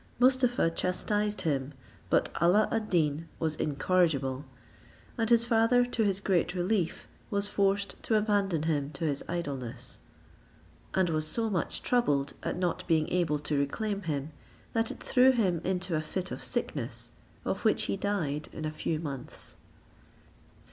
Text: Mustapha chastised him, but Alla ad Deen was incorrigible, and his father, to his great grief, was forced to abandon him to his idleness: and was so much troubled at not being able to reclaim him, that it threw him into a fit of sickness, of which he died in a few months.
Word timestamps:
Mustapha 0.17 0.71
chastised 0.71 1.41
him, 1.41 1.73
but 2.09 2.29
Alla 2.41 2.67
ad 2.71 2.89
Deen 2.89 3.27
was 3.37 3.53
incorrigible, 3.53 4.45
and 5.15 5.29
his 5.29 5.45
father, 5.45 5.85
to 5.85 6.03
his 6.03 6.19
great 6.19 6.53
grief, 6.53 7.07
was 7.29 7.47
forced 7.47 8.01
to 8.01 8.15
abandon 8.15 8.63
him 8.63 8.89
to 8.93 9.05
his 9.05 9.23
idleness: 9.29 9.99
and 10.95 11.11
was 11.11 11.27
so 11.27 11.51
much 11.51 11.83
troubled 11.83 12.33
at 12.41 12.57
not 12.57 12.83
being 12.87 13.07
able 13.11 13.37
to 13.37 13.59
reclaim 13.59 14.01
him, 14.01 14.31
that 14.73 14.89
it 14.89 15.03
threw 15.03 15.33
him 15.33 15.61
into 15.63 15.95
a 15.95 16.01
fit 16.01 16.31
of 16.31 16.43
sickness, 16.43 17.11
of 17.45 17.63
which 17.63 17.83
he 17.83 17.95
died 17.95 18.49
in 18.51 18.65
a 18.65 18.71
few 18.71 18.99
months. 18.99 19.55